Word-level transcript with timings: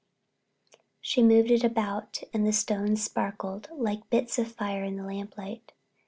She 0.99 1.21
moved 1.21 1.51
it 1.51 1.63
about 1.63 2.23
and 2.33 2.43
the 2.43 2.53
stones 2.53 3.03
sparkled 3.03 3.69
like 3.71 4.09
bits 4.09 4.39
of 4.39 4.51
fire 4.51 4.83
in 4.83 4.95
the 4.95 5.03
lamplight. 5.05 5.73